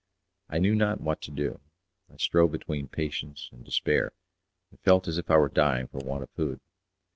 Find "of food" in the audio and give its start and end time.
6.23-6.59